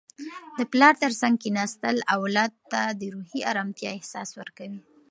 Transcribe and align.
د 0.57 0.59
پلار 0.71 0.93
تر 1.03 1.11
څنګ 1.21 1.35
کښیناستل 1.41 1.97
اولاد 2.15 2.51
ته 2.71 2.81
د 2.99 3.01
روحي 3.13 3.41
ارامتیا 3.51 3.89
احساس 3.93 4.29
ورکوي. 4.39 4.79